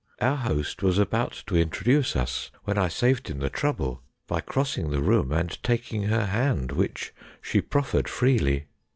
[0.19, 4.89] Our host was about to introduce us, when I saved him the trouble by crossing
[4.89, 8.65] the room and taking her hand, which she proffered freely.